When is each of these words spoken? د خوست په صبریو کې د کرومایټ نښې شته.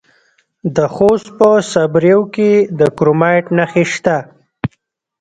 د 0.75 0.77
خوست 0.93 1.27
په 1.37 1.49
صبریو 1.71 2.21
کې 2.35 2.51
د 2.79 2.81
کرومایټ 2.97 3.45
نښې 3.57 3.83
شته. 3.93 4.17